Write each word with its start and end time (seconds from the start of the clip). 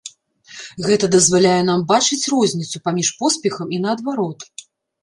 Гэта 0.87 1.09
дазваляе 1.17 1.61
нам 1.69 1.83
бачыць 1.93 2.19
розніцу 2.35 2.77
паміж 2.89 3.07
поспехам 3.21 3.67
і 3.79 3.85
наадварот. 3.87 4.53